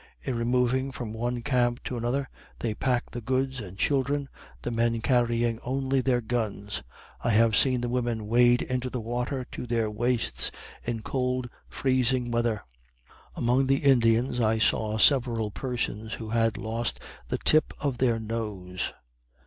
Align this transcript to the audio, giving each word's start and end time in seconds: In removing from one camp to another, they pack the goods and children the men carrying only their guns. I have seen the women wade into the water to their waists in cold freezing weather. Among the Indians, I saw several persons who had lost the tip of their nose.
In 0.23 0.35
removing 0.35 0.91
from 0.91 1.13
one 1.13 1.43
camp 1.43 1.83
to 1.83 1.95
another, 1.95 2.27
they 2.57 2.73
pack 2.73 3.11
the 3.11 3.21
goods 3.21 3.59
and 3.59 3.77
children 3.77 4.29
the 4.63 4.71
men 4.71 4.99
carrying 5.01 5.59
only 5.63 6.01
their 6.01 6.21
guns. 6.21 6.81
I 7.23 7.29
have 7.29 7.55
seen 7.55 7.81
the 7.81 7.87
women 7.87 8.25
wade 8.25 8.63
into 8.63 8.89
the 8.89 8.99
water 8.99 9.45
to 9.51 9.67
their 9.67 9.91
waists 9.91 10.49
in 10.83 11.03
cold 11.03 11.51
freezing 11.69 12.31
weather. 12.31 12.63
Among 13.35 13.67
the 13.67 13.83
Indians, 13.83 14.39
I 14.41 14.57
saw 14.57 14.97
several 14.97 15.51
persons 15.51 16.13
who 16.13 16.29
had 16.29 16.57
lost 16.57 16.99
the 17.27 17.37
tip 17.37 17.71
of 17.79 17.99
their 17.99 18.17
nose. 18.17 18.93